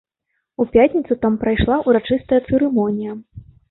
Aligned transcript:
У 0.65 0.67
пятніцу 0.75 1.19
там 1.27 1.37
прайшла 1.45 1.79
ўрачыстая 1.87 2.45
цырымонія. 2.49 3.11